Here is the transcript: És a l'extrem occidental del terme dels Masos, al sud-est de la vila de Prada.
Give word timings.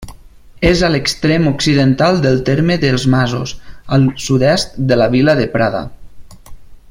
És 0.69 0.79
a 0.85 0.87
l'extrem 0.93 1.45
occidental 1.51 2.17
del 2.23 2.41
terme 2.47 2.77
dels 2.85 3.05
Masos, 3.15 3.53
al 3.99 4.09
sud-est 4.29 4.83
de 4.93 4.99
la 5.03 5.11
vila 5.17 5.41
de 5.43 5.47
Prada. 5.57 5.85